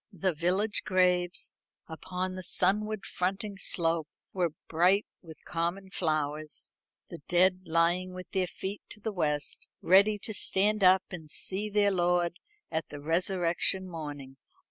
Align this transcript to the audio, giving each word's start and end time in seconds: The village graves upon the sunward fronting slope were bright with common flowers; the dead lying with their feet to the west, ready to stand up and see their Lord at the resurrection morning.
The 0.11 0.33
village 0.33 0.81
graves 0.83 1.55
upon 1.87 2.33
the 2.33 2.41
sunward 2.41 3.05
fronting 3.05 3.59
slope 3.59 4.07
were 4.33 4.49
bright 4.67 5.05
with 5.21 5.45
common 5.45 5.91
flowers; 5.91 6.73
the 7.09 7.19
dead 7.27 7.59
lying 7.65 8.11
with 8.15 8.31
their 8.31 8.47
feet 8.47 8.81
to 8.89 8.99
the 8.99 9.13
west, 9.13 9.69
ready 9.79 10.17
to 10.17 10.33
stand 10.33 10.83
up 10.83 11.03
and 11.11 11.29
see 11.29 11.69
their 11.69 11.91
Lord 11.91 12.39
at 12.71 12.89
the 12.89 12.99
resurrection 12.99 13.87
morning. 13.87 14.37